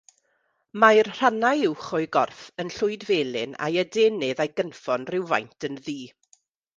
Mae'r 0.83 1.09
rhannau 1.09 1.59
uwch 1.67 1.83
o'i 1.97 2.07
gorff 2.17 2.39
yn 2.63 2.71
llwydfelyn 2.77 3.53
a'i 3.67 3.77
adenydd 3.83 4.41
a'i 4.47 4.51
gynffon 4.61 5.05
rywfaint 5.13 5.69
yn 5.71 5.77
ddu. 5.89 5.99